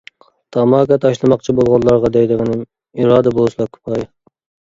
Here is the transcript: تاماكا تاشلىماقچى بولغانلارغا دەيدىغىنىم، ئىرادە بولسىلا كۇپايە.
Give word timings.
تاماكا 0.55 0.95
تاشلىماقچى 1.03 1.53
بولغانلارغا 1.59 2.11
دەيدىغىنىم، 2.15 2.65
ئىرادە 3.03 3.35
بولسىلا 3.39 3.67
كۇپايە. 3.77 4.09